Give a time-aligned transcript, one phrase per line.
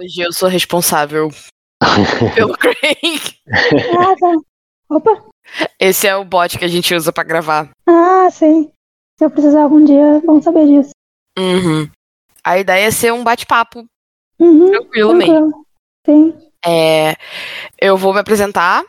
[0.00, 1.28] Hoje eu sou responsável
[2.34, 3.20] pelo Craig.
[3.98, 4.34] Ah, tá.
[4.88, 5.24] Opa.
[5.78, 7.68] Esse é o bot que a gente usa pra gravar.
[7.86, 8.70] Ah, sim.
[9.18, 10.90] Se eu precisar algum dia, vamos saber disso.
[11.38, 11.88] Uhum.
[12.42, 13.84] A ideia é ser um bate-papo
[14.38, 15.34] Uhum, tranquilo mesmo.
[15.34, 15.66] tranquilo.
[16.06, 16.50] Sim.
[16.64, 17.14] É,
[17.78, 18.82] eu vou me apresentar,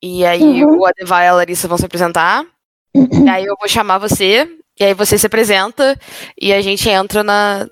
[0.00, 0.78] e aí Uhum.
[0.78, 2.46] o Adevai e a Larissa vão se apresentar,
[2.94, 4.48] e aí eu vou chamar você,
[4.78, 5.98] e aí você se apresenta,
[6.40, 7.66] e a gente entra na,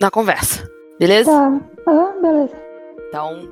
[0.00, 0.68] na conversa.
[0.98, 1.30] Beleza?
[1.30, 1.71] Tá.
[2.22, 2.56] Beleza.
[3.08, 3.48] Então.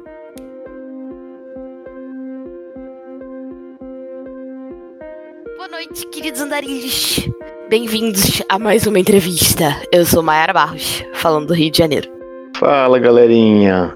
[5.57, 7.29] Boa noite, queridos andarilhos.
[7.69, 9.77] Bem-vindos a mais uma entrevista.
[9.93, 12.09] Eu sou Mayara Barros, falando do Rio de Janeiro.
[12.57, 13.93] Fala galerinha,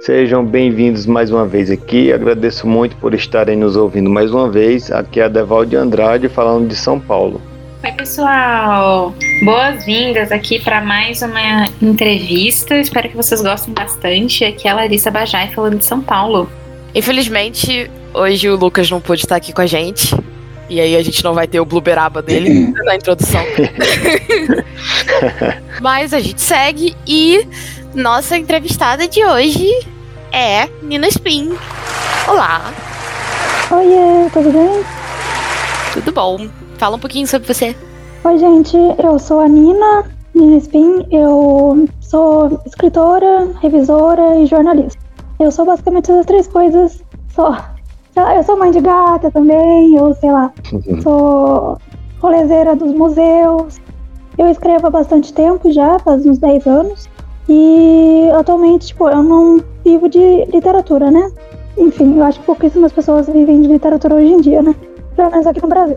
[0.00, 2.12] sejam bem-vindos mais uma vez aqui.
[2.12, 4.90] Agradeço muito por estarem nos ouvindo mais uma vez.
[4.90, 7.40] Aqui é a Devalde Andrade falando de São Paulo.
[7.86, 9.14] Oi, pessoal!
[9.44, 12.76] Boas-vindas aqui para mais uma entrevista.
[12.76, 14.44] Espero que vocês gostem bastante.
[14.44, 16.50] Aqui é a Larissa Bajai falando de São Paulo.
[16.92, 20.16] Infelizmente, hoje o Lucas não pôde estar aqui com a gente.
[20.68, 23.44] E aí a gente não vai ter o Bluberaba dele na introdução.
[25.80, 27.46] Mas a gente segue e
[27.94, 29.70] nossa entrevistada de hoje
[30.32, 31.54] é Nina Spin.
[32.26, 32.74] Olá,
[33.70, 34.84] Oiê, tudo bem?
[35.92, 36.48] tudo bom?
[36.78, 37.74] Fala um pouquinho sobre você.
[38.26, 38.76] Oi, gente.
[39.00, 41.06] Eu sou a Nina, Nina Spin.
[41.12, 45.00] Eu sou escritora, revisora e jornalista.
[45.38, 47.56] Eu sou basicamente essas três coisas só.
[48.34, 50.52] Eu sou mãe de gata também, eu sei lá.
[51.04, 51.78] Sou
[52.18, 53.78] rolezeira dos museus.
[54.36, 57.08] Eu escrevo há bastante tempo já, faz uns 10 anos.
[57.48, 61.30] E atualmente, tipo, eu não vivo de literatura, né?
[61.78, 64.74] Enfim, eu acho que pouquíssimas pessoas vivem de literatura hoje em dia, né?
[65.14, 65.96] Pelo menos aqui no Brasil.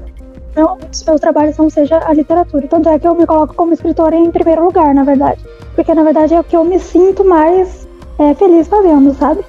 [0.55, 2.67] Meu, os meus trabalhos não seja a literatura.
[2.67, 5.44] Tanto é que eu me coloco como escritora em primeiro lugar, na verdade.
[5.75, 9.41] Porque na verdade é o que eu me sinto mais é, feliz fazendo, sabe?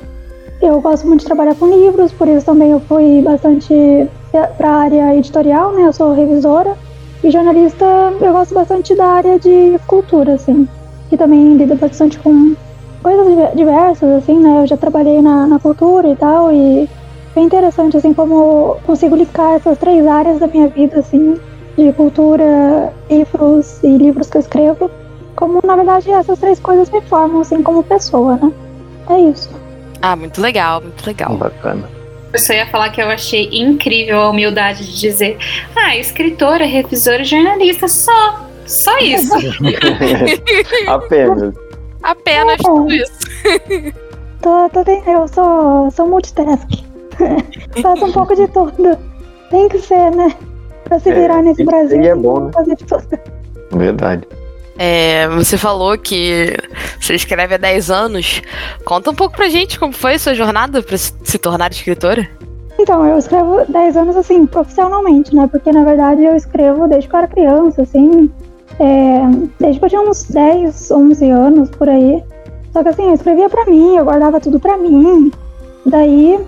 [0.61, 4.09] Eu gosto muito de trabalhar com livros, por isso também eu fui bastante
[4.57, 5.87] para a área editorial, né?
[5.87, 6.77] Eu sou revisora.
[7.25, 7.85] E jornalista,
[8.21, 10.69] eu gosto bastante da área de cultura, assim.
[11.09, 12.55] Que também lida bastante com
[13.03, 14.63] coisas diver- diversas, assim, né?
[14.63, 16.89] Eu já trabalhei na, na cultura e tal, e
[17.41, 21.41] é interessante, assim, como eu consigo linkar essas três áreas da minha vida, assim,
[21.77, 24.91] de cultura, livros e livros que eu escrevo.
[25.37, 28.53] Como, na verdade, essas três coisas me formam, assim, como pessoa, né?
[29.09, 29.51] É isso.
[30.03, 31.35] Ah, muito legal, muito legal.
[31.37, 31.89] Bacana.
[32.33, 35.39] Eu só ia falar que eu achei incrível a humildade de dizer:
[35.75, 38.47] ah, escritora, revisora e jornalista, só.
[38.67, 39.33] Só isso.
[40.87, 41.55] Apenas.
[42.03, 43.13] Apenas tudo isso.
[44.41, 46.90] Tô, tô, eu sou, sou multitask.
[47.83, 48.97] Faço um pouco de tudo.
[49.51, 50.35] Tem que ser, né?
[50.85, 52.01] Pra se É, virar nesse e- Brasil.
[52.03, 52.51] e é bom, né?
[52.53, 53.05] Fazer de tudo.
[53.73, 54.27] Verdade.
[54.79, 56.57] É, você falou que
[56.99, 58.41] você escreve há 10 anos.
[58.85, 62.27] Conta um pouco pra gente como foi a sua jornada pra se se tornar escritora.
[62.79, 65.47] Então, eu escrevo 10 anos, assim, profissionalmente, né?
[65.53, 68.31] Porque, na verdade, eu escrevo desde que eu era criança, assim.
[68.79, 69.21] é,
[69.61, 72.25] desde que eu tinha uns 10, 11 anos, por aí.
[72.73, 75.31] Só que, assim, eu escrevia pra mim, eu guardava tudo pra mim.
[75.85, 76.41] Daí,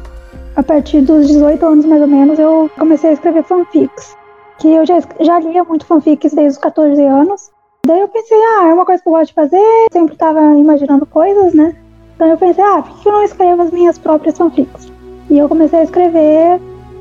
[0.54, 4.16] a partir dos 18 anos, mais ou menos, eu comecei a escrever fanfics.
[4.58, 7.50] Que eu já, já lia muito fanfics desde os 14 anos.
[7.86, 11.06] Daí eu pensei, ah, é uma coisa que eu gosto de fazer, sempre tava imaginando
[11.06, 11.74] coisas, né?
[12.14, 14.92] Então eu pensei, ah, por que eu não escrevo as minhas próprias fanfics?
[15.30, 16.60] E eu comecei a escrever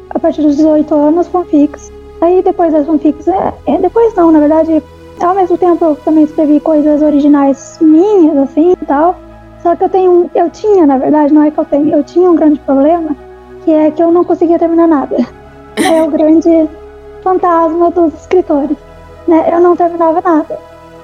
[0.09, 1.91] a partir dos 18 anos fanfics.
[2.21, 4.81] Aí depois das fanfics, é, é, depois não, na verdade,
[5.19, 9.15] ao mesmo tempo eu também escrevi coisas originais minhas, assim e tal.
[9.61, 12.31] Só que eu tenho, eu tinha, na verdade, não é que eu tenho, eu tinha
[12.31, 13.15] um grande problema,
[13.63, 15.15] que é que eu não conseguia terminar nada.
[15.77, 16.69] É o grande
[17.23, 18.77] fantasma dos escritores,
[19.27, 19.49] né?
[19.51, 20.57] Eu não terminava nada.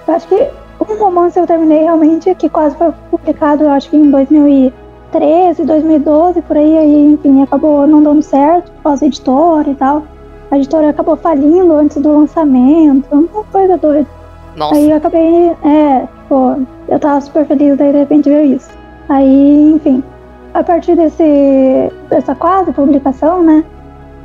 [0.07, 3.97] Eu acho que um romance eu terminei realmente, que quase foi publicado, eu acho que
[3.97, 9.69] em 2013, 2012, por aí, aí, enfim, acabou não dando certo por causa da editora
[9.69, 10.03] e tal.
[10.49, 14.07] A editora acabou falindo antes do lançamento, uma coisa doida.
[14.55, 16.55] Nossa, Aí eu acabei, é, pô,
[16.87, 18.69] eu tava super feliz, daí de repente veio isso.
[19.09, 20.03] Aí, enfim,
[20.53, 23.63] a partir desse, dessa quase publicação, né,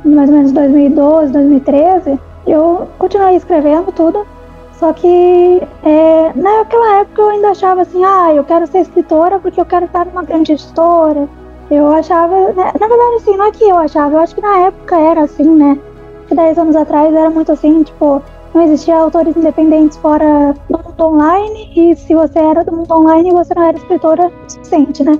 [0.03, 4.25] mais ou menos 2012, 2013, eu continuei escrevendo tudo,
[4.73, 9.61] só que é, naquela época eu ainda achava assim, ah, eu quero ser escritora porque
[9.61, 11.29] eu quero estar numa grande editora.
[11.71, 14.67] Eu achava, né, na verdade assim, não é que eu achava, eu acho que na
[14.67, 15.79] época era assim, né,
[16.27, 18.21] que 10 anos atrás era muito assim, tipo,
[18.53, 23.31] não existia autores independentes fora do mundo online, e se você era do mundo online,
[23.31, 25.17] você não era escritora o suficiente, né?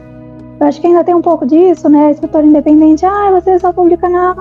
[0.63, 2.12] Eu acho que ainda tem um pouco disso, né?
[2.12, 4.33] Escritor independente, ah, você só publica na.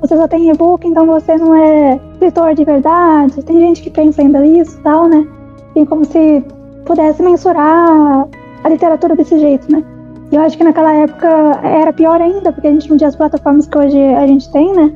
[0.00, 3.42] Você só tem e-book, então você não é escritor de verdade.
[3.42, 5.26] Tem gente que pensa ainda isso tal, né?
[5.74, 6.44] E como se
[6.84, 8.28] pudesse mensurar
[8.62, 9.82] a literatura desse jeito, né?
[10.30, 11.26] E eu acho que naquela época
[11.64, 14.72] era pior ainda, porque a gente não tinha as plataformas que hoje a gente tem,
[14.74, 14.92] né?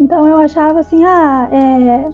[0.00, 2.08] Então eu achava assim, ah, é,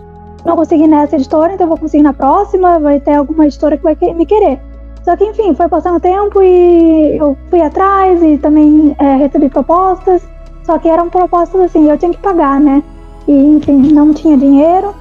[0.44, 3.96] não consegui nessa editora, então vou conseguir na próxima, vai ter alguma editora que vai
[4.12, 4.60] me querer.
[5.08, 10.22] Só que, enfim, foi passando tempo e eu fui atrás e também é, recebi propostas.
[10.64, 12.82] Só que eram propostas assim, eu tinha que pagar, né?
[13.26, 14.94] E, enfim, não tinha dinheiro.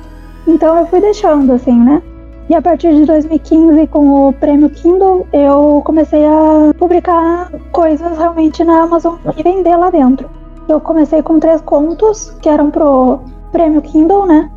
[0.47, 2.01] Então eu fui deixando, assim, né?
[2.49, 8.63] E a partir de 2015, com o prêmio Kindle, eu comecei a publicar coisas realmente
[8.63, 10.29] na Amazon e vender lá dentro.
[10.69, 13.19] Eu comecei com três contos, que eram pro
[13.51, 14.49] prêmio Kindle, né?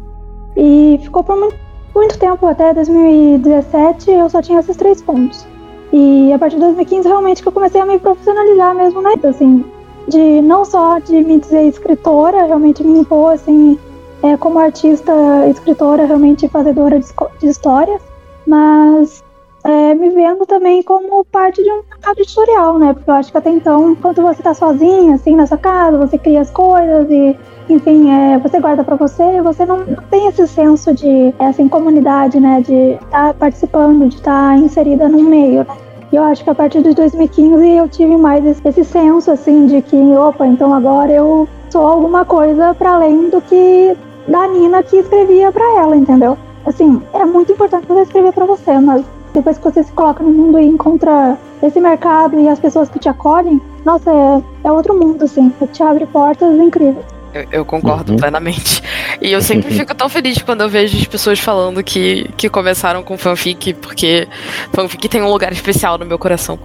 [0.56, 1.56] E ficou por muito,
[1.94, 5.46] muito tempo, até 2017, eu só tinha esses três contos.
[5.92, 9.14] E a partir de 2015, realmente, que eu comecei a me profissionalizar mesmo, né?
[9.24, 9.64] Assim,
[10.08, 13.78] de não só de me dizer escritora, realmente me impor, assim,
[14.22, 15.12] é, como artista,
[15.48, 17.06] escritora, realmente fazedora de,
[17.40, 18.00] de histórias,
[18.46, 19.22] mas
[19.64, 22.94] é, me vendo também como parte de um mercado editorial, né?
[22.94, 26.16] Porque eu acho que até então, quando você tá sozinha, assim, na sua casa, você
[26.16, 27.36] cria as coisas e,
[27.68, 31.68] enfim, é, você guarda para você, você não, não, tem esse senso de, é, assim,
[31.68, 32.62] comunidade, né?
[32.62, 35.76] De estar tá participando, de estar tá inserida no meio, né?
[36.12, 39.66] E eu acho que a partir de 2015 eu tive mais esse, esse senso, assim,
[39.66, 43.96] de que, opa, então agora eu sou alguma coisa para além do que
[44.26, 46.36] da Nina que escrevia para ela, entendeu?
[46.66, 50.30] Assim, é muito importante você escrever para você, mas depois que você se coloca no
[50.30, 54.98] mundo e encontra esse mercado e as pessoas que te acolhem, nossa, é, é outro
[54.98, 57.04] mundo, assim, te abre portas incríveis.
[57.32, 58.18] Eu, eu concordo uhum.
[58.18, 58.82] plenamente.
[59.20, 63.02] E eu sempre fico tão feliz quando eu vejo as pessoas falando que, que começaram
[63.02, 64.26] com fanfic, porque
[64.72, 66.58] fanfic tem um lugar especial no meu coração.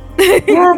[0.57, 0.75] Ah,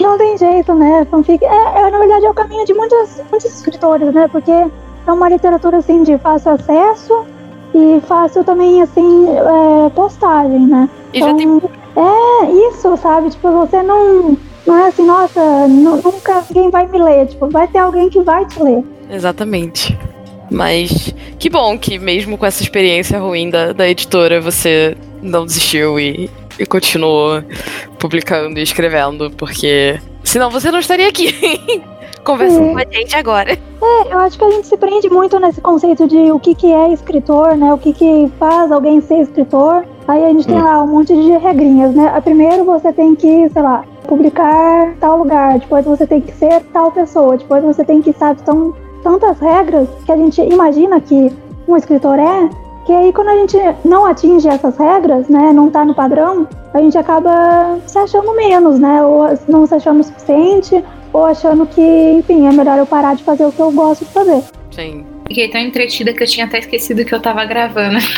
[0.00, 1.06] não tem jeito, né?
[1.10, 4.28] Fanfic é, é, na verdade, é o caminho de muitos, muitos escritores, né?
[4.28, 7.26] Porque é uma literatura assim de fácil acesso
[7.74, 10.88] e fácil também assim é, postagem, né?
[11.12, 11.62] E então, já tem...
[11.96, 13.30] É isso, sabe?
[13.30, 14.36] Tipo, você não
[14.66, 17.26] não é assim, nossa, nunca ninguém vai me ler.
[17.26, 18.84] Tipo, vai ter alguém que vai te ler.
[19.10, 19.98] Exatamente.
[20.50, 25.98] Mas que bom que mesmo com essa experiência ruim da, da editora, você não desistiu
[25.98, 27.42] e, e continuou
[27.98, 31.34] publicando e escrevendo, porque senão você não estaria aqui.
[32.24, 32.72] conversando é.
[32.72, 33.52] com a gente agora.
[33.52, 36.72] É, eu acho que a gente se prende muito nesse conceito de o que, que
[36.72, 37.72] é escritor, né?
[37.72, 39.84] O que, que faz alguém ser escritor.
[40.06, 40.64] Aí a gente tem hum.
[40.64, 42.20] lá um monte de regrinhas, né?
[42.20, 46.90] Primeiro você tem que, sei lá, publicar tal lugar, depois você tem que ser tal
[46.90, 48.74] pessoa, depois você tem que, sabe, são
[49.04, 51.32] tantas regras que a gente imagina que
[51.68, 52.50] um escritor é,
[52.90, 56.78] que aí quando a gente não atinge essas regras, né, não tá no padrão, a
[56.80, 60.82] gente acaba se achando menos, né, ou não se achando o suficiente,
[61.12, 64.10] ou achando que, enfim, é melhor eu parar de fazer o que eu gosto de
[64.10, 64.42] fazer.
[64.72, 65.06] Sim.
[65.28, 67.98] Fiquei tão entretida que eu tinha até esquecido que eu tava gravando.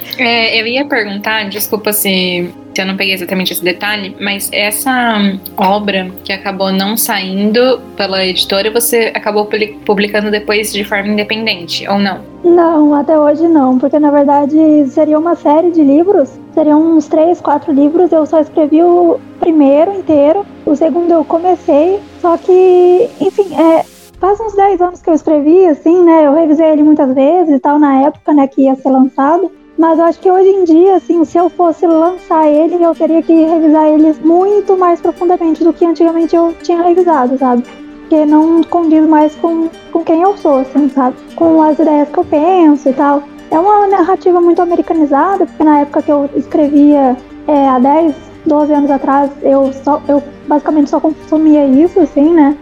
[0.22, 5.18] é, eu ia perguntar, desculpa se, se eu não peguei exatamente esse detalhe, mas essa
[5.56, 9.48] obra que acabou não saindo pela editora, você acabou
[9.84, 12.20] publicando depois de forma independente, ou não?
[12.44, 14.56] Não, até hoje não, porque na verdade
[14.88, 18.12] seria uma série de livros seriam uns três, quatro livros.
[18.12, 23.84] Eu só escrevi o primeiro inteiro, o segundo eu comecei, só que, enfim, é,
[24.18, 26.26] faz uns 10 anos que eu escrevi, assim, né?
[26.26, 29.50] Eu revisei ele muitas vezes e tal, na época, né, que ia ser lançado.
[29.80, 33.22] Mas eu acho que hoje em dia, assim, se eu fosse lançar ele, eu teria
[33.22, 37.62] que revisar eles muito mais profundamente do que antigamente eu tinha revisado, sabe?
[38.00, 41.16] Porque não condiz mais com, com quem eu sou, assim, sabe?
[41.34, 43.22] Com as ideias que eu penso e tal.
[43.50, 47.16] É uma narrativa muito americanizada, porque na época que eu escrevia
[47.48, 52.54] é, há 10, 12 anos atrás, eu, só, eu basicamente só consumia isso, assim, né?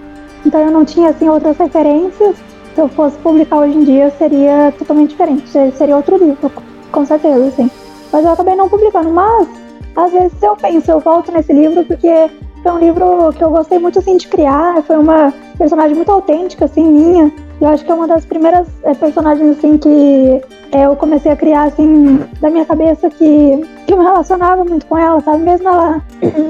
[0.46, 2.36] Então eu não tinha, assim, outras referências.
[2.76, 5.48] Se eu fosse publicar hoje em dia, seria totalmente diferente.
[5.48, 6.48] Seria outro livro,
[6.92, 7.70] com certeza, assim.
[8.12, 9.10] Mas eu acabei não publicando.
[9.10, 9.48] Mas,
[9.96, 12.30] às vezes eu penso, eu volto nesse livro porque
[12.62, 14.82] foi um livro que eu gostei muito, assim, de criar.
[14.82, 17.32] Foi uma personagem muito autêntica, assim, minha.
[17.60, 20.40] Eu acho que é uma das primeiras é, personagens assim que
[20.70, 24.86] é, eu comecei a criar assim da minha cabeça que, que eu me relacionava muito
[24.86, 25.42] com ela, sabe?
[25.42, 26.00] Mesmo ela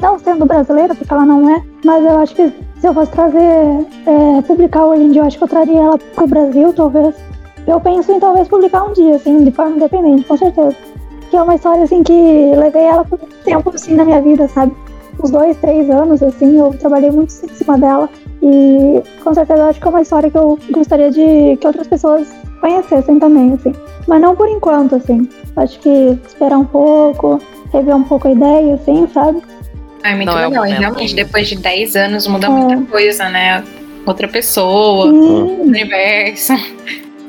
[0.02, 3.40] não sendo brasileira, porque ela não é, mas eu acho que se eu fosse trazer,
[4.07, 7.14] é, publicar hoje em dia, eu acho que eu traria ela pro Brasil, talvez.
[7.68, 10.75] Eu penso em talvez publicar um dia, assim, de forma independente, com certeza.
[11.30, 12.12] Que é uma história assim que
[12.56, 14.72] levei ela por muito tempo assim na minha vida, sabe?
[15.22, 18.08] Uns dois, três anos, assim, eu trabalhei muito em cima dela.
[18.42, 22.26] E com certeza acho que é uma história que eu gostaria de que outras pessoas
[22.62, 23.75] conhecessem também, assim.
[24.06, 25.28] Mas não por enquanto, assim.
[25.54, 27.38] Acho que esperar um pouco,
[27.70, 29.42] rever um pouco a ideia, assim, sabe?
[30.02, 30.64] Ah, é muito não legal.
[30.64, 32.48] É e realmente, depois de 10 anos muda é.
[32.48, 33.62] muita coisa, né?
[34.06, 35.60] Outra pessoa, Sim.
[35.60, 36.54] universo.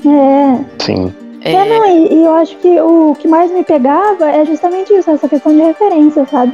[0.06, 0.84] É.
[0.84, 1.14] Sim.
[1.42, 4.94] É, é não, e, e, eu acho que o que mais me pegava é justamente
[4.94, 6.54] isso, essa questão de referência, sabe?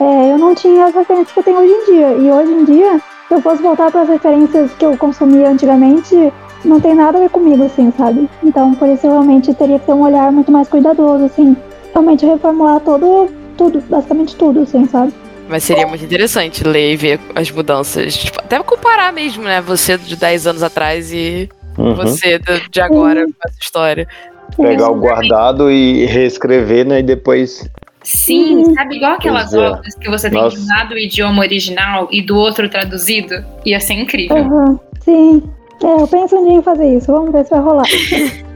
[0.00, 2.12] É, eu não tinha as referências que eu tenho hoje em dia.
[2.12, 6.32] E hoje em dia, se eu fosse voltar para as referências que eu consumia antigamente,
[6.64, 8.28] não tem nada a ver comigo, assim, sabe?
[8.42, 11.56] Então, por isso, eu realmente teria que ter um olhar muito mais cuidadoso, assim.
[11.92, 15.12] Realmente reformular todo, tudo, basicamente tudo, assim, sabe?
[15.48, 18.16] Mas seria muito interessante ler e ver as mudanças.
[18.16, 19.60] Tipo, até comparar mesmo, né?
[19.60, 21.48] Você de 10 anos atrás e
[21.80, 21.94] uhum.
[21.94, 24.08] você de agora com essa história.
[24.56, 27.00] Pegar o guardado e reescrever, né?
[27.00, 27.68] E depois.
[28.02, 29.58] Sim, sabe igual aquelas é.
[29.58, 30.56] obras que você tem Nossa.
[30.56, 33.44] de um lado o idioma original e do outro traduzido?
[33.64, 34.36] Ia ser incrível.
[34.36, 34.78] Uhum.
[35.00, 35.42] Sim.
[35.82, 37.12] É, eu penso em fazer isso.
[37.12, 37.86] Vamos ver se vai rolar.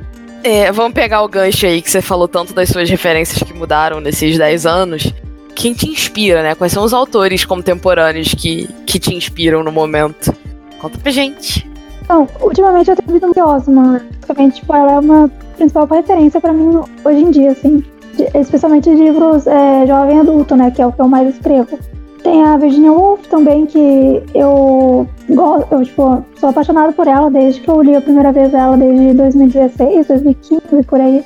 [0.46, 3.98] É, vamos pegar o gancho aí que você falou tanto das suas referências que mudaram
[3.98, 5.10] nesses 10 anos.
[5.54, 6.54] Quem te inspira, né?
[6.54, 10.36] Quais são os autores contemporâneos que, que te inspiram no momento?
[10.78, 11.66] Conta pra gente.
[12.04, 14.00] Então, ultimamente eu tenho visto Osman.
[14.20, 17.82] Basicamente, tipo, ela é uma principal referência para mim hoje em dia, assim.
[18.14, 20.70] De, especialmente livros é, jovem adulto, né?
[20.70, 21.78] Que é o que eu mais escrevo.
[22.22, 27.60] Tem a Virginia Woolf também, que eu gosto, eu, tipo, sou apaixonada por ela desde
[27.60, 31.22] que eu li a primeira vez ela, desde 2016, 2015, por aí.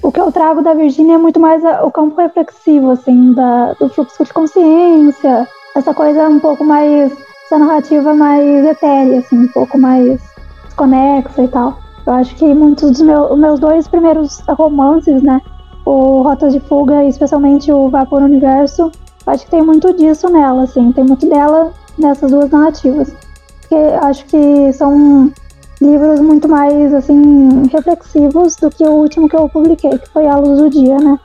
[0.00, 3.72] O que eu trago da Virginia é muito mais a, o campo reflexivo, assim, da,
[3.74, 7.12] do fluxo de consciência, essa coisa um pouco mais,
[7.48, 10.20] essa narrativa mais etérea, assim, um pouco mais
[10.64, 11.78] desconexa e tal.
[12.06, 15.40] Eu acho que muitos dos meus, meus dois primeiros romances, né,
[15.84, 18.92] o Rotas de Fuga e especialmente o Vapor Universo,
[19.26, 23.14] acho que tem muito disso nela, assim, tem muito dela nessas duas narrativas.
[23.60, 25.32] Porque acho que são
[25.80, 30.36] livros muito mais, assim, reflexivos do que o último que eu publiquei, que foi A
[30.36, 31.18] Luz do Dia, né?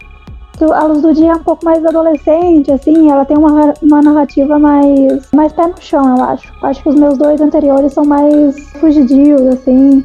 [0.61, 4.57] A Luz do Dia é um pouco mais adolescente, assim, ela tem uma, uma narrativa
[4.59, 6.53] mais, mais pé no chão, eu acho.
[6.63, 10.03] Acho que os meus dois anteriores são mais fugidios, assim,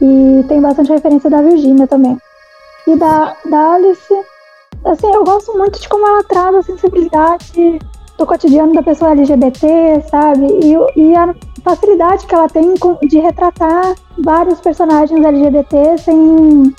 [0.00, 2.16] e tem bastante referência da Virginia também.
[2.86, 4.14] E da, da Alice,
[4.84, 7.78] assim, eu gosto muito de como ela traz a sensibilidade
[8.16, 10.46] do cotidiano da pessoa LGBT, sabe?
[10.46, 16.74] E, e a facilidade que ela tem de retratar vários personagens LGBT sem.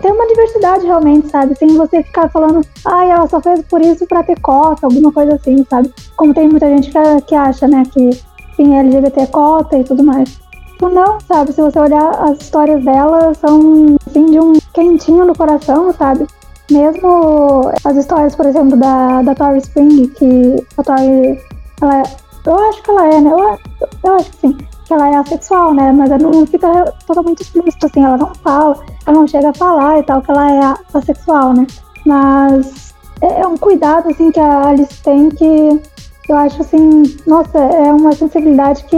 [0.00, 1.54] Ter uma diversidade realmente, sabe?
[1.56, 5.12] Sem você ficar falando, ai, ah, ela só fez por isso pra ter cota, alguma
[5.12, 5.92] coisa assim, sabe?
[6.16, 8.10] Como tem muita gente que, que acha, né, que
[8.56, 10.40] sim, LGBT é cota e tudo mais.
[10.72, 11.52] Tipo, não, sabe?
[11.52, 16.26] Se você olhar as histórias dela, são, assim, de um quentinho no coração, sabe?
[16.70, 21.40] Mesmo as histórias, por exemplo, da, da Tori Spring, que a Tori,
[21.80, 22.02] ela é,
[22.46, 23.30] eu acho que ela é, né?
[23.30, 23.58] Eu,
[24.04, 24.58] eu acho que sim,
[24.88, 25.92] que ela é assexual, né?
[25.92, 28.76] Mas ela não fica totalmente explícito, assim, ela não fala,
[29.06, 31.66] ela não chega a falar e tal, que ela é assexual, né?
[32.06, 35.80] Mas é, é um cuidado, assim, que a Alice tem que
[36.28, 38.96] eu acho, assim, nossa, é uma sensibilidade que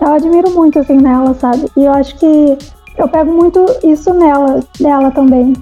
[0.00, 1.70] eu admiro muito, assim, nela, sabe?
[1.76, 2.58] E eu acho que
[2.96, 5.52] eu pego muito isso nela, dela também.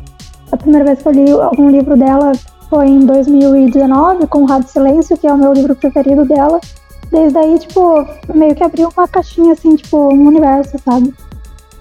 [0.52, 2.30] A primeira vez que eu li algum livro dela
[2.70, 6.60] foi em 2019, com Rádio Silêncio, que é o meu livro preferido dela.
[7.16, 11.14] Desde aí, tipo, meio que abriu uma caixinha, assim, tipo, um universo, sabe?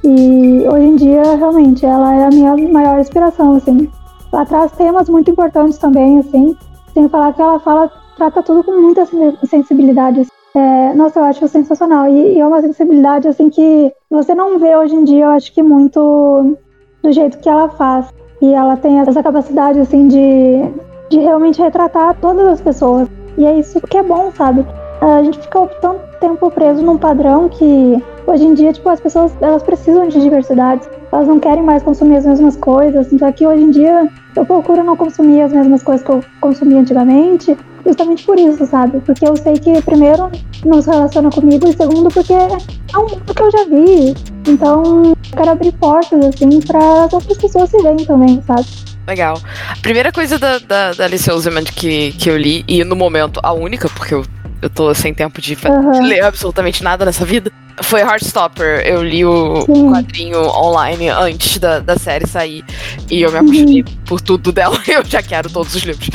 [0.01, 3.92] E hoje em dia, realmente, ela é a minha maior inspiração, assim.
[4.32, 6.56] Ela traz temas muito importantes também, assim.
[6.94, 9.06] Sem falar que ela fala, trata tudo com muita
[9.46, 10.22] sensibilidade.
[10.22, 10.30] Assim.
[10.56, 12.08] É, nossa, eu acho sensacional.
[12.08, 15.54] E, e, é uma sensibilidade, assim, que você não vê hoje em dia, eu acho
[15.54, 16.56] que muito
[17.04, 18.08] do jeito que ela faz.
[18.42, 20.62] E ela tem essa capacidade, assim, de,
[21.10, 23.10] de realmente retratar todas as pessoas.
[23.38, 24.65] E é isso que é bom, sabe?
[25.06, 29.32] A gente fica tanto tempo preso num padrão que hoje em dia, tipo, as pessoas
[29.40, 30.82] elas precisam de diversidade.
[31.12, 33.14] Elas não querem mais consumir as mesmas coisas.
[33.14, 36.80] Então aqui hoje em dia eu procuro não consumir as mesmas coisas que eu consumia
[36.80, 39.00] antigamente, justamente por isso, sabe?
[39.02, 40.32] Porque eu sei que primeiro
[40.66, 44.16] não se relaciona comigo e segundo porque é um mundo que eu já vi.
[44.48, 48.66] Então eu quero abrir portas assim para as outras pessoas se verem também, sabe?
[49.08, 49.38] Legal.
[49.70, 53.40] A primeira coisa da, da, da Alice Oseman que, que eu li, e no momento
[53.44, 54.26] a única, porque eu
[54.66, 56.08] eu tô sem tempo de, uhum.
[56.08, 57.52] ler absolutamente nada nessa vida.
[57.84, 58.82] Foi Heartstopper.
[58.84, 59.92] Eu li o Sim.
[59.92, 62.66] quadrinho online antes da, da série sair.
[63.12, 63.98] E eu me apaixonei uhum.
[64.08, 64.76] por tudo dela.
[64.88, 66.10] Eu já quero todos os livros.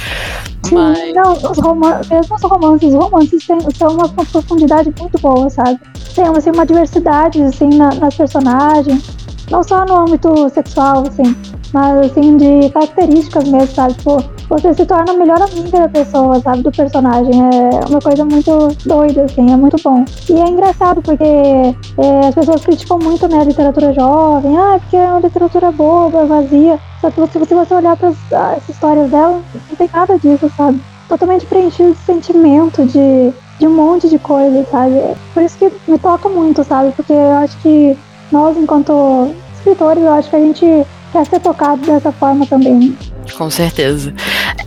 [0.65, 1.15] Sim, Mas...
[1.15, 5.79] não, os romances, mesmo os romances, os romances têm, têm uma profundidade muito boa, sabe?
[6.15, 9.05] Tem assim, uma diversidade assim, na, nas personagens.
[9.49, 11.37] Não só no âmbito sexual, assim,
[11.73, 13.95] mas assim, de características mesmo, sabe?
[13.95, 16.63] Tipo, você se torna a melhor amiga da pessoa, sabe?
[16.63, 17.33] Do personagem.
[17.41, 20.05] É uma coisa muito doida, assim, é muito bom.
[20.29, 24.59] E é engraçado porque é, as pessoas criticam muito, né, a literatura jovem.
[24.59, 26.81] Ah, porque é uma literatura boba, vazia.
[27.01, 30.81] Só que se você olhar para as histórias dela, não tem nada disso, sabe?
[31.09, 35.01] Totalmente preenchido de sentimento, de, de um monte de coisa, sabe?
[35.33, 36.93] Por isso que me toca muito, sabe?
[36.97, 37.97] Porque eu acho que
[38.33, 42.97] nós, enquanto escritores, eu acho que a gente quer ser tocado dessa forma também.
[43.37, 44.13] Com certeza.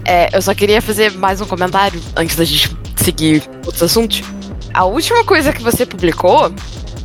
[0.06, 4.22] É, eu só queria fazer mais um comentário antes da gente seguir outros assuntos.
[4.74, 6.52] A última coisa que você publicou,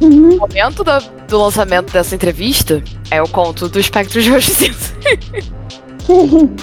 [0.01, 0.09] Uhum.
[0.11, 0.93] no momento do,
[1.27, 4.95] do lançamento dessa entrevista, é o conto do Espectro de Roxo Cinza.
[6.07, 6.55] Sim.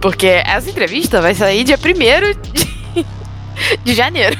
[0.00, 3.06] Porque essa entrevista vai sair dia 1 de,
[3.84, 4.36] de janeiro.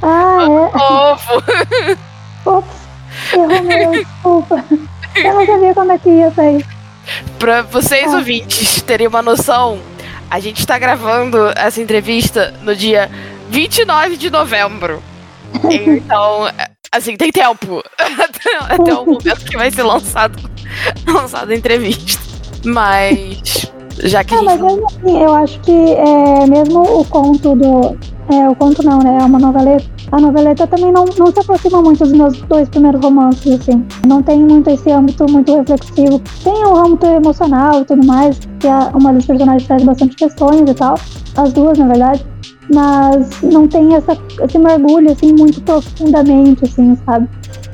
[0.00, 1.42] Ah, Ovo!
[1.82, 1.96] é.
[2.48, 2.68] Ops,
[3.34, 4.64] errou meu, desculpa.
[5.16, 6.64] Eu não sabia quando é que ia sair.
[7.38, 8.16] Pra vocês Ah.
[8.16, 9.78] ouvintes terem uma noção,
[10.30, 13.10] a gente tá gravando essa entrevista no dia
[13.50, 15.02] 29 de novembro.
[15.70, 16.42] Então,
[16.92, 17.82] assim, tem tempo
[18.68, 20.36] até, o momento que vai ser lançado,
[21.06, 22.22] lançada a entrevista.
[22.64, 23.70] Mas,
[24.02, 27.54] já que a Ah, gente mas mesmo assim, eu acho que é, mesmo o conto
[27.54, 27.98] do.
[28.34, 29.18] É, o conto não, né?
[29.20, 29.86] É uma noveleta.
[30.12, 33.84] A noveleta também não, não se aproxima muito dos meus dois primeiros romances, assim.
[34.06, 36.22] Não tem muito esse âmbito muito reflexivo.
[36.44, 40.70] Tem o âmbito emocional e tudo mais, que a, uma das personagens traz bastante questões
[40.70, 40.94] e tal.
[41.36, 42.24] As duas, na verdade.
[42.72, 47.28] Mas não tem essa, esse mergulho, assim, muito profundamente, assim, sabe?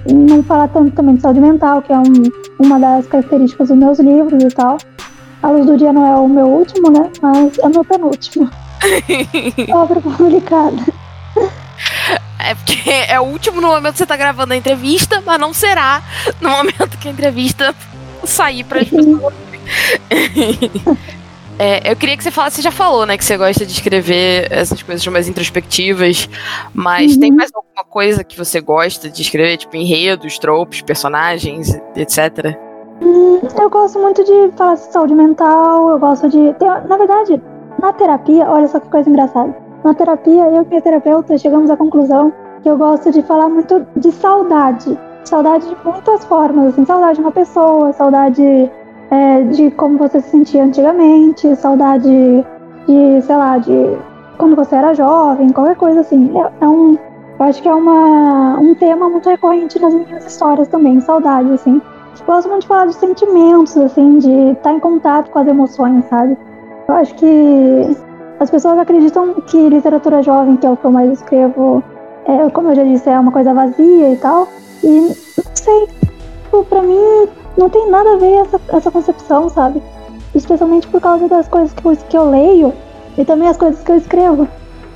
[0.06, 2.12] E não fala tanto também de saúde mental, que é um,
[2.58, 4.78] uma das características dos meus livros e tal.
[5.42, 7.10] A Luz do Dia não é o meu último, né?
[7.20, 8.48] Mas é o meu penúltimo.
[9.72, 11.01] Obra publicada.
[12.50, 15.52] É porque é o último no momento que você tá gravando a entrevista, mas não
[15.54, 16.02] será
[16.40, 17.75] no momento que a entrevista
[18.25, 19.34] sair para as pessoas.
[21.58, 24.49] É, eu queria que você falasse, você já falou, né, que você gosta de escrever
[24.50, 26.28] essas coisas mais introspectivas,
[26.75, 27.20] mas Uhum.
[27.20, 32.56] tem mais alguma coisa que você gosta de escrever, tipo enredos, tropes, personagens, etc?
[33.00, 36.52] Hum, eu gosto muito de falar de saúde mental, eu gosto de.
[36.54, 37.40] tem- na verdade,
[37.80, 39.54] na terapia, olha só que coisa engraçada.
[39.84, 43.84] Na terapia, eu e minha terapeuta chegamos à conclusão que eu gosto de falar muito
[43.96, 44.96] de saudade.
[45.24, 48.70] Saudade de muitas formas, assim, saudade de uma pessoa, saudade
[49.10, 52.08] é, de como você se sentia antigamente, saudade
[52.86, 53.98] de, sei lá, de
[54.38, 56.32] quando você era jovem, qualquer coisa assim.
[56.38, 56.97] É, é um.
[57.38, 61.82] Eu acho que é uma, um tema muito recorrente nas minhas histórias também, saudade, assim.
[62.25, 66.38] Gosto muito de falar de sentimentos, assim, de estar em contato com as emoções, sabe?
[66.86, 67.97] Eu acho que
[68.43, 71.81] as pessoas acreditam que literatura jovem, que é o que eu mais escrevo,
[72.25, 74.49] é, como eu já disse, é uma coisa vazia e tal.
[74.83, 75.87] E não sei,
[76.43, 79.81] tipo, pra mim não tem nada a ver essa, essa concepção, sabe?
[80.35, 82.75] Especialmente por causa das coisas que eu, que eu leio
[83.17, 84.49] e também as coisas que eu escrevo.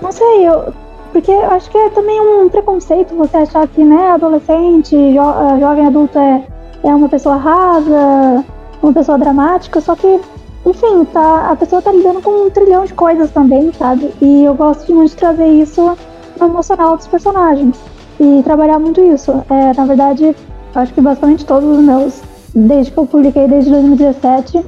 [0.03, 0.73] Não sei, eu.
[1.13, 5.61] Porque eu acho que é também um preconceito você achar que, né, adolescente, jo, eh,
[5.61, 6.45] jovem adulto é,
[6.83, 8.45] é uma pessoa rasa,
[8.83, 10.21] uma pessoa dramática, só que,
[10.67, 14.13] enfim, tá, a pessoa tá lidando com um trilhão de coisas também, sabe?
[14.21, 15.97] E eu gosto muito de trazer isso
[16.41, 17.81] no emocional dos personagens.
[18.19, 19.31] E trabalhar muito isso.
[19.51, 20.35] É, na verdade,
[20.75, 22.23] acho que basicamente todos os meus,
[22.55, 24.63] desde que eu publiquei desde 2017, é,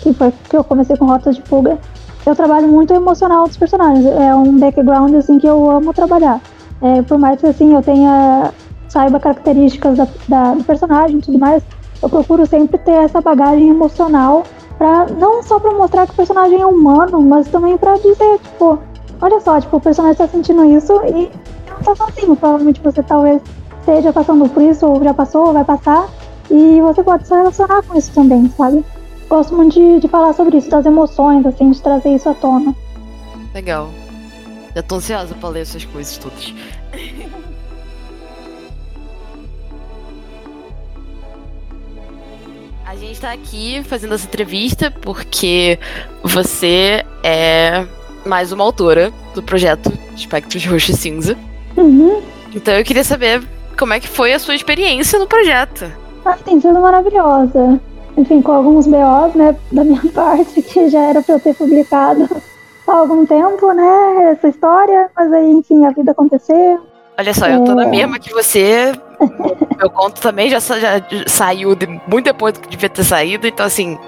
[0.00, 1.78] que foi que eu comecei com Rotas de Fuga,
[2.24, 4.06] eu trabalho muito o emocional dos personagens.
[4.06, 6.40] É um background assim que eu amo trabalhar.
[6.80, 8.52] É, por mais que assim eu tenha
[8.88, 11.62] saiba características da, da- do personagem e tudo mais,
[12.02, 14.44] eu procuro sempre ter essa bagagem emocional
[14.78, 18.78] para não só para mostrar que o personagem é humano, mas também para dizer, tipo,
[19.20, 21.30] olha só, tipo, o personagem tá sentindo isso e
[21.68, 22.36] não tá sozinho.
[22.36, 23.42] Provavelmente você talvez
[23.80, 26.08] esteja passando por isso, ou já passou, ou vai passar,
[26.50, 28.84] e você pode se relacionar com isso também, sabe?
[29.28, 32.74] Gosto muito de, de falar sobre isso, das emoções, assim, de trazer isso à tona.
[33.52, 33.90] Legal.
[34.74, 36.54] Já tô ansiosa pra ler essas coisas todas.
[42.98, 45.78] gente tá aqui fazendo essa entrevista porque
[46.22, 47.84] você é
[48.24, 51.36] mais uma autora do projeto Espectros Roxo e Cinza.
[51.76, 52.22] Uhum.
[52.54, 53.42] Então eu queria saber
[53.78, 55.90] como é que foi a sua experiência no projeto.
[56.24, 57.80] Ah, tem sido maravilhosa.
[58.16, 62.28] Enfim, com alguns BOs, né, da minha parte, que já era pra eu ter publicado
[62.86, 66.80] há algum tempo, né, essa história, mas aí, enfim, a vida aconteceu.
[67.16, 67.86] Olha só, eu tô na É.
[67.88, 68.92] mesma que você.
[69.78, 73.66] Meu conto também já, já saiu de- muito depois do que devia ter saído, então
[73.66, 73.98] assim,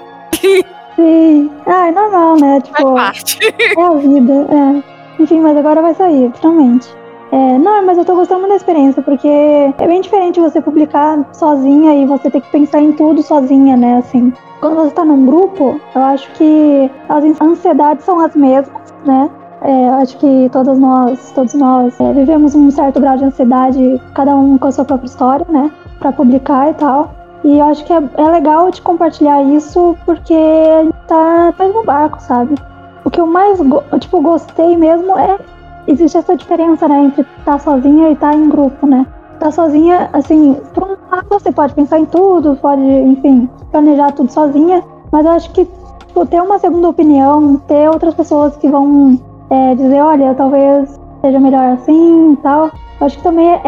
[0.95, 1.49] Sim.
[1.65, 3.39] Ah, é normal, né, faz tipo, parte.
[3.77, 5.21] é a vida, é.
[5.21, 6.87] Enfim, mas agora vai sair, finalmente.
[7.31, 11.17] É, não, mas eu tô gostando muito da experiência, porque é bem diferente você publicar
[11.33, 14.33] sozinha e você ter que pensar em tudo sozinha, né, assim.
[14.59, 19.29] Quando você tá num grupo, eu acho que as ansiedades são as mesmas, né?
[19.61, 24.35] É, acho que todas nós, todos nós é, vivemos um certo grau de ansiedade, cada
[24.35, 25.71] um com a sua própria história, né?
[25.99, 27.13] Pra publicar e tal.
[27.43, 31.83] E eu acho que é, é legal de compartilhar isso porque gente tá no mesmo
[31.83, 32.55] barco, sabe?
[33.05, 33.59] O que eu mais
[33.99, 35.37] tipo, gostei mesmo é.
[35.87, 39.05] Existe essa diferença, né, entre estar sozinha e estar em grupo, né?
[39.33, 40.95] Estar sozinha, assim, por um
[41.29, 45.67] você pode pensar em tudo, pode, enfim, planejar tudo sozinha, mas eu acho que
[46.05, 49.19] tipo, ter uma segunda opinião, ter outras pessoas que vão
[49.51, 53.59] é, dizer, olha, talvez seja melhor assim e tal, acho que também é,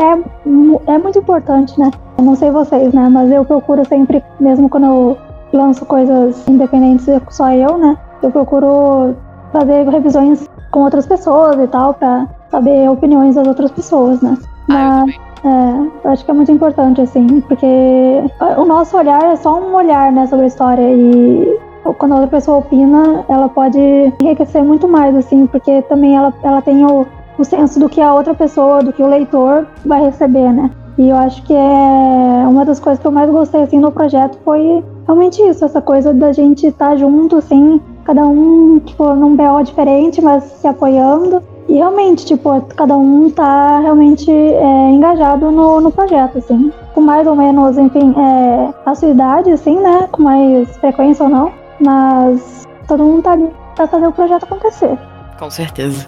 [0.88, 1.92] é muito importante, né?
[2.18, 3.10] Eu não sei vocês, né?
[3.10, 5.18] Mas eu procuro sempre, mesmo quando eu
[5.52, 7.98] lanço coisas independentes, só eu, né?
[8.22, 9.16] Eu procuro
[9.52, 14.36] fazer revisões com outras pessoas e tal, pra saber opiniões das outras pessoas, né?
[14.72, 18.24] Ah, Mas, é, eu acho que é muito importante, assim, porque
[18.58, 21.60] o nosso olhar é só um olhar, né, sobre a história e
[21.98, 23.80] quando a outra pessoa opina, ela pode
[24.22, 27.06] enriquecer muito mais, assim, porque também ela, ela tem o,
[27.38, 30.72] o senso do que a outra pessoa, do que o leitor vai receber, né?
[30.98, 34.38] E eu acho que é uma das coisas que eu mais gostei, assim, no projeto
[34.46, 39.36] foi realmente isso, essa coisa da gente estar tá junto, assim, cada um, tipo, num
[39.36, 41.42] BO diferente, mas se apoiando.
[41.68, 46.72] E realmente, tipo, cada um tá realmente é, engajado no, no projeto, assim.
[46.94, 50.08] Com mais ou menos, enfim, é, a sua idade, assim, né?
[50.12, 51.63] Com mais frequência ou não.
[51.84, 54.98] Mas todo mundo tá ali pra fazer o projeto acontecer.
[55.38, 56.08] Com certeza.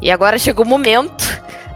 [0.00, 1.24] E agora chegou o momento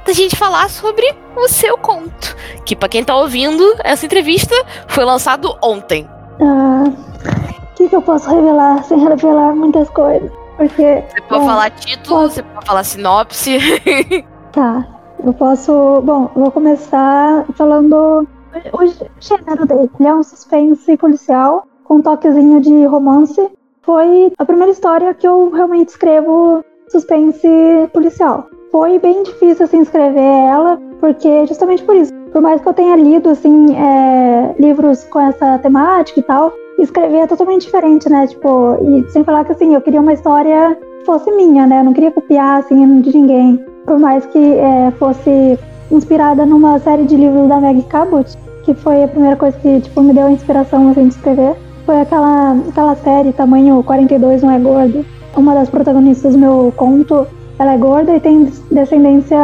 [0.05, 1.05] da gente falar sobre
[1.37, 2.37] o seu conto.
[2.65, 4.55] Que para quem tá ouvindo, essa entrevista
[4.89, 6.09] foi lançado ontem.
[6.41, 10.31] Ah, o que, que eu posso revelar sem revelar muitas coisas?
[10.57, 11.05] Porque.
[11.09, 12.35] Você pode é, falar título, posso.
[12.35, 13.59] você pode falar sinopse.
[14.53, 14.85] Tá,
[15.25, 16.03] eu posso.
[16.03, 18.27] Bom, eu vou começar falando
[18.73, 18.87] o
[19.21, 19.89] gênero dele.
[20.01, 23.51] Ele é um suspense policial com um toquezinho de romance.
[23.83, 27.49] Foi a primeira história que eu realmente escrevo suspense
[27.93, 28.47] policial.
[28.71, 32.13] Foi bem difícil assim escrever ela, porque justamente por isso.
[32.31, 37.23] Por mais que eu tenha lido assim é, livros com essa temática e tal, escrever
[37.23, 38.29] é totalmente diferente, né?
[38.29, 41.81] Tipo, e sem falar que assim, eu queria uma história que fosse minha, né?
[41.81, 43.65] Eu não queria copiar assim de ninguém.
[43.85, 45.59] Por mais que é, fosse
[45.91, 48.31] inspirada numa série de livros da Meg Cabot,
[48.63, 51.57] que foi a primeira coisa que tipo me deu a inspiração assim de escrever.
[51.91, 55.05] Foi aquela aquela série tamanho 42 não é gordo.
[55.37, 57.27] Uma das protagonistas do meu conto,
[57.59, 59.37] ela é gorda e tem descendência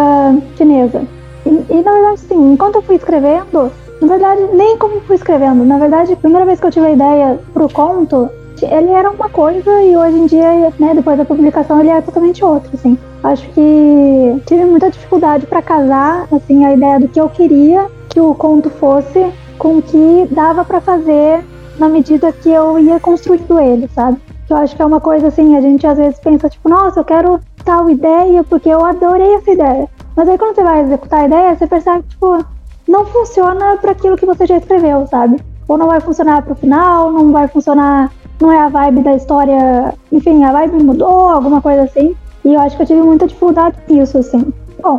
[0.56, 1.02] chinesa.
[1.44, 5.64] E, e, na verdade, sim, enquanto eu fui escrevendo, na verdade, nem como fui escrevendo,
[5.64, 8.30] na verdade, a primeira vez que eu tive a ideia pro conto,
[8.62, 12.44] ele era uma coisa e hoje em dia, né, depois da publicação, ele é totalmente
[12.44, 12.96] outro, assim.
[13.24, 18.20] Acho que tive muita dificuldade para casar, assim, a ideia do que eu queria que
[18.20, 21.42] o conto fosse com o que dava para fazer
[21.78, 24.20] na medida que eu ia construindo ele, sabe?
[24.48, 27.04] Eu acho que é uma coisa assim, a gente às vezes pensa, tipo, nossa, eu
[27.04, 29.88] quero tal ideia porque eu adorei essa ideia.
[30.14, 32.44] Mas aí quando você vai executar a ideia, você percebe que, tipo,
[32.88, 35.40] não funciona para aquilo que você já escreveu, sabe?
[35.68, 38.10] Ou não vai funcionar pro final, não vai funcionar,
[38.40, 42.14] não é a vibe da história, enfim, a vibe mudou, alguma coisa assim.
[42.44, 44.52] E eu acho que eu tive muita dificuldade nisso, assim.
[44.80, 44.98] Bom,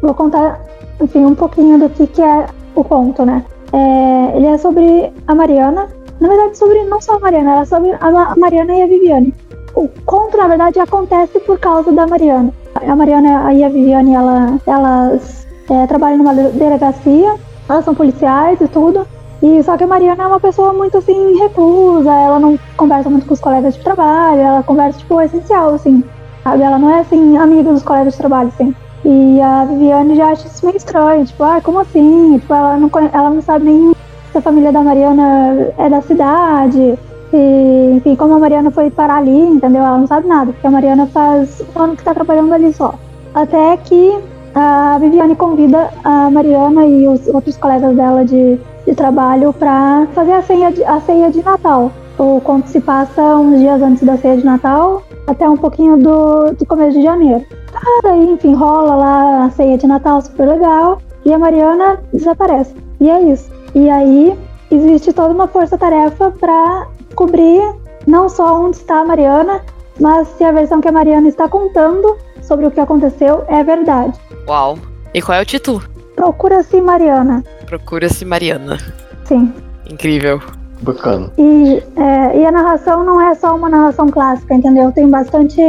[0.00, 0.60] vou contar,
[1.00, 3.44] enfim, um pouquinho do que, que é o conto, né?
[3.72, 5.88] É, ele é sobre a Mariana.
[6.24, 9.34] Na verdade, sobre não só a Mariana, era sobre a Mariana e a Viviane.
[9.74, 12.50] O conto, na verdade, acontece por causa da Mariana.
[12.76, 17.34] A Mariana e a Viviane, ela, elas é, trabalham numa delegacia,
[17.68, 19.06] elas são policiais e tudo.
[19.42, 23.26] E só que a Mariana é uma pessoa muito assim, reclusa, ela não conversa muito
[23.26, 26.02] com os colegas de trabalho, ela conversa, tipo, essencial, assim.
[26.42, 26.62] Sabe?
[26.62, 28.74] Ela não é assim, amiga dos colegas de trabalho, assim.
[29.04, 32.38] E a Viviane já acha isso meio estranho, tipo, ah, como assim?
[32.38, 33.94] Tipo, ela não, ela não sabe nem
[34.34, 36.98] se a família da Mariana é da cidade.
[37.32, 39.82] E, enfim, como a Mariana foi parar ali, entendeu?
[39.82, 42.94] Ela não sabe nada, porque a Mariana faz um ano que tá trabalhando ali só.
[43.32, 44.18] Até que
[44.54, 50.32] a Viviane convida a Mariana e os outros colegas dela de, de trabalho para fazer
[50.32, 51.92] a ceia, de, a ceia de Natal.
[52.18, 56.52] O conto se passa uns dias antes da ceia de Natal, até um pouquinho do,
[56.52, 57.44] do começo de janeiro.
[57.72, 62.74] Tá, daí, enfim, rola lá a ceia de Natal super legal, e a Mariana desaparece.
[63.00, 63.63] E é isso.
[63.74, 64.38] E aí
[64.70, 67.60] existe toda uma força-tarefa para descobrir
[68.06, 69.60] não só onde está a Mariana,
[70.00, 74.18] mas se a versão que a Mariana está contando sobre o que aconteceu é verdade.
[74.46, 74.78] Uau.
[75.12, 75.82] E qual é o título?
[76.14, 77.42] Procura-se Mariana.
[77.66, 78.78] Procura-se Mariana.
[79.24, 79.52] Sim.
[79.90, 80.40] Incrível.
[80.82, 81.30] Bacana.
[81.38, 84.92] E, é, e a narração não é só uma narração clássica, entendeu?
[84.92, 85.60] Tem bastante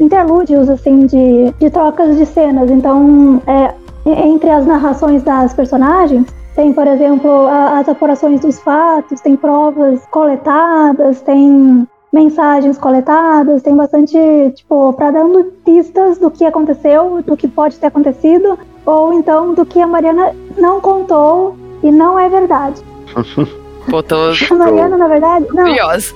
[0.00, 2.70] interlúdios, assim, de, de trocas de cenas.
[2.70, 3.74] Então, é,
[4.06, 10.04] entre as narrações das personagens, tem, por exemplo, a, as apurações dos fatos, tem provas
[10.06, 14.16] coletadas, tem mensagens coletadas, tem bastante,
[14.54, 19.66] tipo, para dando pistas do que aconteceu, do que pode ter acontecido, ou então do
[19.66, 22.80] que a Mariana não contou e não é verdade.
[23.90, 24.02] Tô
[24.50, 25.64] A Mariana, na verdade, não.
[25.64, 26.14] curiosa.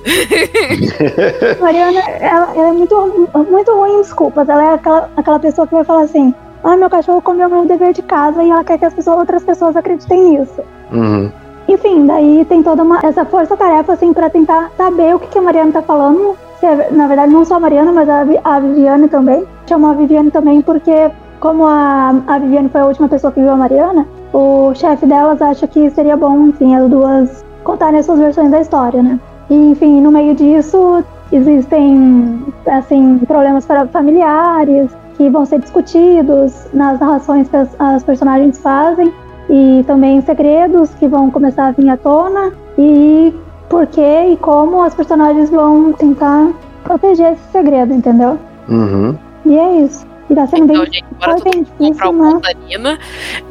[1.61, 4.49] Mariana, ela, ela é muito, muito ruim em desculpas.
[4.49, 7.93] Ela é aquela, aquela pessoa que vai falar assim: ah, meu cachorro comeu meu dever
[7.93, 10.61] de casa e ela quer que as pessoas, outras pessoas acreditem nisso.
[10.91, 11.31] Uhum.
[11.67, 15.41] enfim, daí tem toda uma, essa força-tarefa, assim, pra tentar saber o que, que a
[15.41, 16.35] Mariana tá falando.
[16.61, 19.45] É, na verdade, não só a Mariana, mas a, a Viviane também.
[19.67, 23.51] Chamou a Viviane também porque, como a, a Viviane foi a última pessoa que viu
[23.51, 28.19] a Mariana, o chefe delas acha que seria bom, enfim, as duas contarem as suas
[28.19, 29.19] versões da história, né?
[29.49, 37.49] E, enfim, no meio disso, existem, assim, problemas familiares que vão ser discutidos nas narrações
[37.49, 39.13] que as, as personagens fazem
[39.49, 43.33] e também segredos que vão começar a vir à tona e
[43.67, 46.53] por que e como as personagens vão tentar
[46.85, 48.39] proteger esse segredo, entendeu?
[48.69, 49.13] Uhum.
[49.45, 50.07] E é isso.
[50.29, 52.53] E tá sendo Então, bem, gente, bora foi bem mundo comprar o difícil, né?
[52.69, 52.99] Nina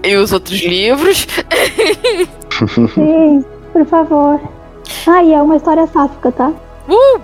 [0.03, 1.27] e os outros livros.
[2.95, 4.41] Sim, por favor.
[5.07, 6.51] Ah, e é uma história sáfica, tá?
[6.89, 7.21] Uh!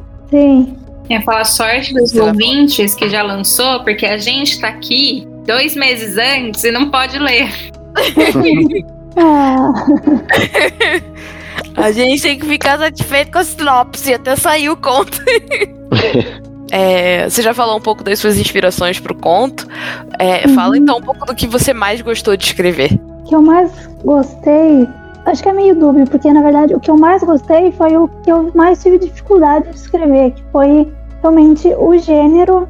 [0.30, 0.85] Sim.
[1.24, 5.26] Falo a sorte dos Sei lá, ouvintes que já lançou, porque a gente tá aqui
[5.46, 7.48] dois meses antes e não pode ler.
[9.16, 9.72] Ah,
[11.76, 15.20] A gente tem que ficar satisfeito com a sinopse, até sair o conto.
[16.72, 19.68] É, você já falou um pouco das suas inspirações pro conto.
[20.18, 20.74] É, Fala Uhum.
[20.82, 22.90] então um pouco do que você mais gostou de escrever.
[22.92, 23.70] o que eu mais
[24.04, 24.84] gostei,
[25.26, 28.08] acho que é meio dúbio, porque na verdade o que eu mais gostei foi o
[28.22, 32.68] que eu mais tive dificuldade de escrever, que foi realmente o gênero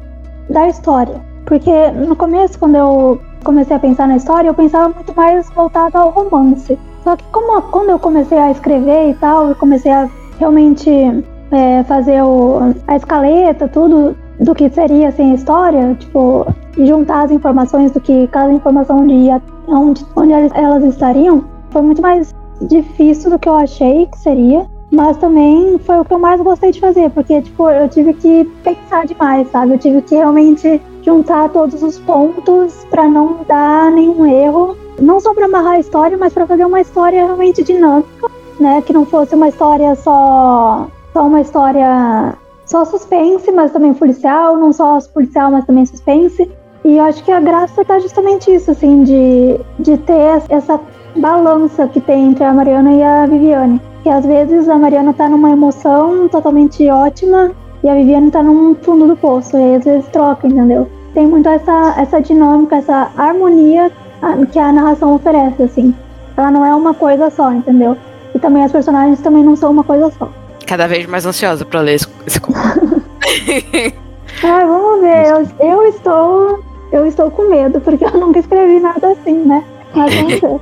[0.49, 1.21] da história.
[1.45, 5.97] Porque no começo, quando eu comecei a pensar na história, eu pensava muito mais voltado
[5.97, 6.77] ao romance.
[7.03, 10.89] Só que como quando eu comecei a escrever e tal, eu comecei a realmente
[11.51, 16.45] é, fazer o, a escaleta, tudo do que seria assim, a história, tipo,
[16.77, 22.35] juntar as informações do que cada informação ia onde, onde elas estariam, foi muito mais
[22.61, 24.65] difícil do que eu achei que seria.
[24.89, 28.45] Mas também foi o que eu mais gostei de fazer, porque tipo, eu tive que
[28.63, 29.73] pensar demais, sabe?
[29.73, 35.33] Eu tive que realmente juntar todos os pontos para não dar nenhum erro, não só
[35.33, 38.81] para amarrar a história, mas para fazer uma história realmente dinâmica, né?
[38.81, 44.71] Que não fosse uma história só só uma história só suspense, mas também policial, não
[44.71, 46.49] só policial, mas também suspense.
[46.85, 50.79] E eu acho que a graça tá justamente isso, assim, de, de ter essa
[51.17, 53.81] balança que tem entre a Mariana e a Viviane.
[54.03, 57.51] Que às vezes a Mariana tá numa emoção totalmente ótima
[57.83, 59.57] e a Viviane tá num fundo do poço.
[59.57, 60.87] E às vezes troca, entendeu?
[61.13, 65.93] Tem muito essa, essa dinâmica, essa harmonia ah, que a narração oferece, assim.
[66.35, 67.97] Ela não é uma coisa só, entendeu?
[68.33, 70.29] E também as personagens também não são uma coisa só.
[70.65, 72.57] Cada vez mais ansiosa pra ler esse, esse conto.
[74.43, 75.25] Ah, vamos ver.
[75.25, 76.63] Eu, eu estou.
[76.91, 79.63] Eu estou com medo, porque eu nunca escrevi nada assim, né?
[79.93, 80.59] Mas vamos ver.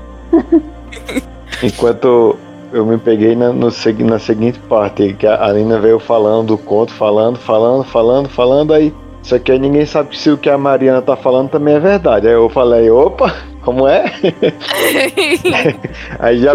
[1.64, 2.36] Enquanto
[2.72, 3.70] eu me peguei na, no
[4.00, 8.94] na seguinte parte, que a Alina veio falando do conto, falando, falando, falando, falando, aí
[9.26, 12.28] isso aqui aí ninguém sabe se o que a Mariana tá falando também é verdade.
[12.28, 14.06] Aí eu falei, opa, como é?
[16.20, 16.54] Aí já,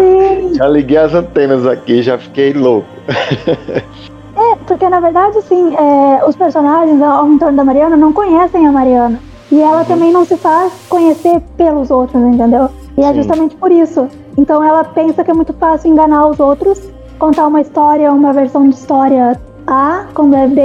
[0.53, 2.87] já liguei as antenas aqui, já fiquei louco.
[3.09, 8.71] é, porque na verdade, assim, é, os personagens ao entorno da Mariana não conhecem a
[8.71, 9.19] Mariana.
[9.51, 12.69] E ela também não se faz conhecer pelos outros, entendeu?
[13.01, 13.15] E é Sim.
[13.15, 14.07] justamente por isso.
[14.37, 16.79] Então ela pensa que é muito fácil enganar os outros,
[17.17, 20.61] contar uma história, uma versão de história A quando é B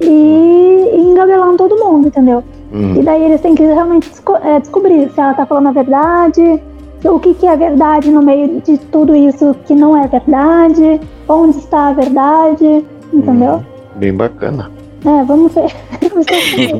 [0.00, 2.42] e, e engabelando todo mundo, entendeu?
[2.72, 5.72] Hum, E daí eles têm que realmente desco- é, descobrir se ela tá falando a
[5.72, 6.60] verdade,
[7.04, 11.58] o que, que é verdade no meio de tudo isso que não é verdade, onde
[11.58, 13.62] está a verdade, entendeu?
[13.94, 14.70] bem bacana.
[15.04, 15.72] É, vamos ver.
[16.10, 16.74] Vamos ver.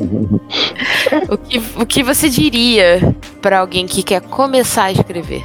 [1.31, 5.43] o, que, o que você diria pra alguém que quer começar a escrever?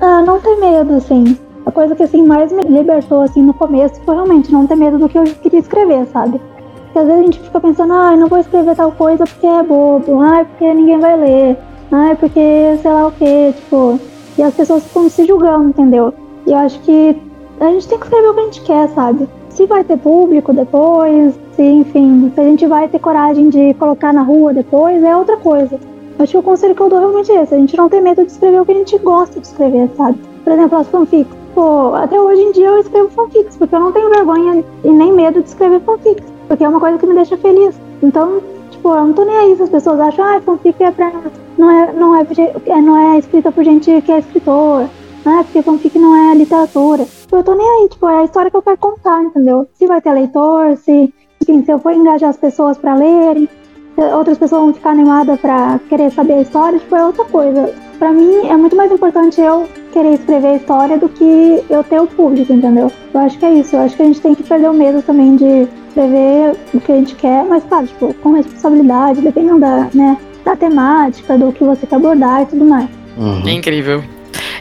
[0.00, 1.36] ah, não ter medo, assim.
[1.66, 4.98] A coisa que assim mais me libertou assim no começo foi realmente não ter medo
[4.98, 6.38] do que eu queria escrever, sabe?
[6.84, 9.62] Porque às vezes a gente fica pensando, ai, não vou escrever tal coisa porque é
[9.62, 11.58] bobo, ai, porque ninguém vai ler,
[11.90, 13.98] ai, porque sei lá o que, tipo.
[14.36, 16.12] E as pessoas ficam se julgando, entendeu?
[16.46, 17.16] E eu acho que
[17.60, 19.28] a gente tem que escrever o que a gente quer, sabe?
[19.48, 24.12] Se vai ter público depois, se, enfim, se a gente vai ter coragem de colocar
[24.12, 25.78] na rua depois, é outra coisa.
[26.18, 28.24] Acho que o conselho que eu dou realmente é esse, a gente não tem medo
[28.24, 30.18] de escrever o que a gente gosta de escrever, sabe?
[30.44, 31.34] Por exemplo, as fanfics.
[31.54, 35.12] Pô, até hoje em dia eu escrevo fanfics, porque eu não tenho vergonha e nem
[35.12, 37.74] medo de escrever fanfics, porque é uma coisa que me deixa feliz.
[38.02, 41.12] Então, tipo, eu não tô nem aí se as pessoas acham, ah, fanfic é pra.
[41.58, 42.26] não é, não é,
[42.66, 44.88] é, não é escrita por gente que é escritor.
[45.26, 47.06] Ah, porque fanfic não é literatura.
[47.32, 49.66] Eu tô nem aí, tipo, é a história que eu quero contar, entendeu?
[49.74, 53.48] Se vai ter leitor, se, enfim, se eu for engajar as pessoas pra lerem,
[53.96, 57.72] outras pessoas vão ficar animadas pra querer saber a história, tipo, é outra coisa.
[57.98, 62.00] Pra mim, é muito mais importante eu querer escrever a história do que eu ter
[62.00, 62.90] o público, entendeu?
[63.12, 63.76] Eu acho que é isso.
[63.76, 66.92] Eu acho que a gente tem que perder o medo também de escrever o que
[66.92, 71.62] a gente quer, mas, claro, tipo, com responsabilidade, dependendo da, né, da temática, do que
[71.62, 72.88] você quer abordar e tudo mais.
[73.16, 73.46] Uhum.
[73.46, 74.02] É incrível.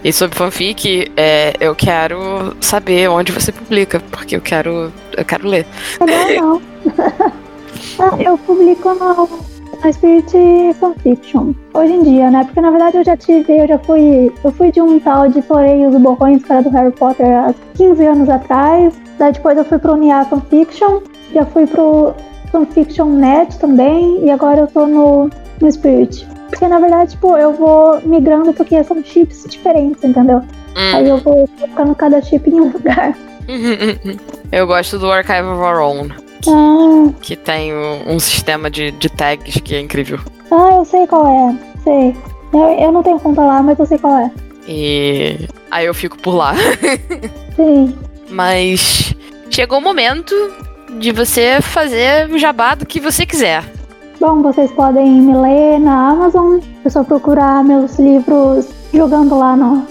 [0.04, 5.48] E sobre fanfic, é, eu quero saber onde você publica, porque eu quero, eu quero
[5.48, 5.66] ler.
[6.02, 6.62] Legal,
[8.00, 9.30] ah, eu publico no,
[9.84, 11.54] no Spirit Fanfiction.
[11.74, 12.44] Hoje em dia, né?
[12.44, 14.32] Porque na verdade eu já tive, eu já fui.
[14.44, 18.06] Eu fui de um tal de Torei os Borrões, cara do Harry Potter, há 15
[18.06, 18.94] anos atrás.
[19.20, 21.02] Daí depois eu fui pro Nia Fanfiction,
[21.34, 22.14] já fui pro
[22.52, 25.30] Fanfiction Net também, e agora eu tô no,
[25.62, 26.28] no Spirit.
[26.50, 30.38] Porque na verdade, tipo, eu vou migrando porque são chips diferentes, entendeu?
[30.38, 30.96] Hum.
[30.96, 33.16] Aí eu vou colocando cada chip em um lugar.
[34.52, 36.10] Eu gosto do Archive of Our Own,
[37.22, 40.20] Que tem um, um sistema de, de tags que é incrível.
[40.52, 41.58] ah eu sei qual é.
[41.84, 42.16] Sei.
[42.54, 44.32] Eu, eu não tenho conta lá, mas eu sei qual é.
[44.68, 46.54] E aí eu fico por lá.
[47.56, 47.96] Sim.
[48.30, 49.14] Mas
[49.50, 50.34] chegou o momento
[51.00, 53.64] de você fazer o jabá do que você quiser.
[54.20, 56.60] Bom, vocês podem me ler na Amazon.
[56.86, 59.86] É só procurar meus livros jogando lá no,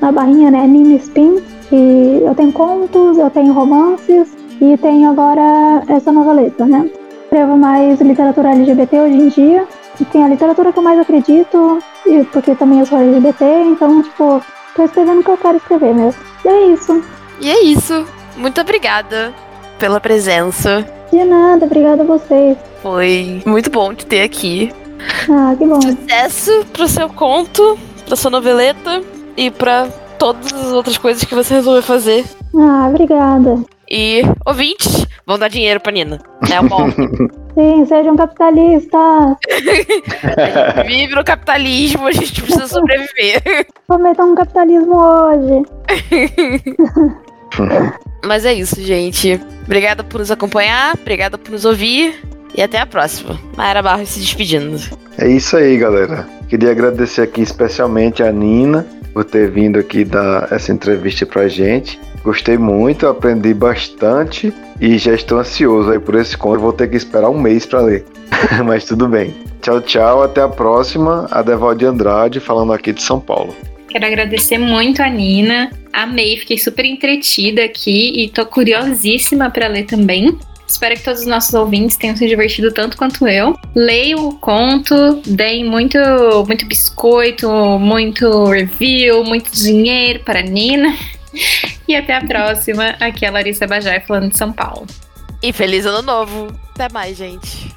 [0.00, 0.66] na barrinha, né?
[0.66, 1.42] Nina Spin.
[1.72, 6.90] E eu tenho contos, eu tenho romances e tenho agora essa noveleta, né?
[7.24, 9.66] Escrevo mais literatura LGBT hoje em dia.
[10.00, 14.42] Enfim, a literatura que eu mais acredito, e porque também eu sou LGBT, então, tipo,
[14.74, 16.20] tô escrevendo o que eu quero escrever mesmo.
[16.44, 17.02] E é isso.
[17.40, 18.06] E é isso.
[18.36, 19.32] Muito obrigada
[19.78, 20.86] pela presença.
[21.10, 22.56] De nada, obrigada a vocês.
[22.82, 24.72] Foi muito bom te ter aqui.
[25.30, 25.80] Ah, que bom.
[25.80, 29.02] Sucesso pro seu conto, pra sua noveleta
[29.36, 29.88] e pra
[30.18, 32.24] todas as outras coisas que você resolveu fazer.
[32.54, 33.62] Ah, obrigada.
[33.90, 36.20] E ouvintes, vão dar dinheiro pra Nina.
[36.50, 36.90] É o bom.
[37.54, 39.36] Sim, sejam capitalistas.
[40.86, 43.66] Vive no capitalismo, a gente precisa sobreviver.
[43.86, 45.62] Prometam um capitalismo hoje.
[48.24, 49.40] Mas é isso, gente.
[49.64, 52.20] Obrigada por nos acompanhar, obrigada por nos ouvir
[52.54, 53.38] e até a próxima.
[53.56, 54.78] Mayara Barros se despedindo.
[55.16, 56.28] É isso aí, galera.
[56.48, 61.98] Queria agradecer aqui especialmente a Nina por ter vindo aqui dar essa entrevista pra gente.
[62.26, 66.58] Gostei muito, aprendi bastante e já estou ansioso aí por esse conto.
[66.58, 68.04] Vou ter que esperar um mês pra ler.
[68.66, 69.32] Mas tudo bem.
[69.62, 70.24] Tchau, tchau.
[70.24, 71.28] Até a próxima.
[71.30, 73.54] A Devalde Andrade falando aqui de São Paulo.
[73.86, 75.70] Quero agradecer muito a Nina.
[75.92, 80.36] Amei, fiquei super entretida aqui e tô curiosíssima para ler também.
[80.66, 83.54] Espero que todos os nossos ouvintes tenham se divertido tanto quanto eu.
[83.72, 85.96] Leiam o conto, deem muito,
[86.44, 90.92] muito biscoito, muito review, muito dinheiro para a Nina.
[91.86, 92.96] E até a próxima.
[93.00, 94.86] Aqui é a Larissa Bajai falando de São Paulo.
[95.42, 96.48] E feliz ano novo.
[96.74, 97.75] Até mais, gente.